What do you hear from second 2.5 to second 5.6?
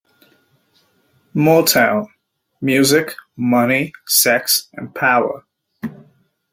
Music, Money, Sex, and Power".